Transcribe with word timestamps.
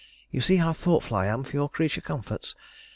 You 0.31 0.41
see 0.41 0.55
how 0.55 0.73
thoughtful 0.73 1.15
I 1.15 1.27
am 1.27 1.43
for 1.43 1.51
your 1.51 1.69
creature 1.69 2.01
comforts. 2.01 2.55